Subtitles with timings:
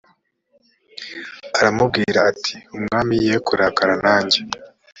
[1.57, 4.39] aramubwira ati umwami ye kurakara nanjye